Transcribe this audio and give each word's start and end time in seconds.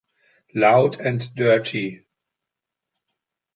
Loud 0.55 0.99
and 0.99 1.31
Dirty! 1.35 2.07